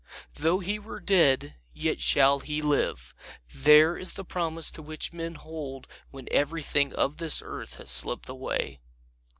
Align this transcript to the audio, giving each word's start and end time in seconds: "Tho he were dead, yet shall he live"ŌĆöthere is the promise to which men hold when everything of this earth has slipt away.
"Tho 0.33 0.57
he 0.61 0.79
were 0.79 0.99
dead, 0.99 1.57
yet 1.73 2.01
shall 2.01 2.39
he 2.39 2.59
live"ŌĆöthere 2.63 4.01
is 4.01 4.15
the 4.15 4.25
promise 4.25 4.71
to 4.71 4.81
which 4.81 5.13
men 5.13 5.35
hold 5.35 5.87
when 6.09 6.27
everything 6.31 6.91
of 6.93 7.17
this 7.17 7.39
earth 7.45 7.75
has 7.75 7.91
slipt 7.91 8.27
away. 8.27 8.79